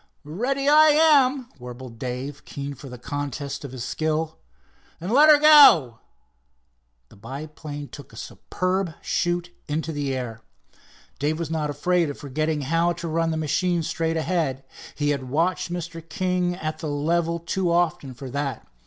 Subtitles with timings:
[0.23, 4.39] "Ready I am," warbled Dave, keen for the contest of his skill.
[4.99, 5.99] "Then let her go."
[7.09, 10.41] The biplane took a superb shoot into the air.
[11.19, 14.63] Dave was not afraid of forgetting how to run the machine straight ahead.
[14.95, 16.01] He had watched Mr.
[16.09, 18.67] King at the level too often for that.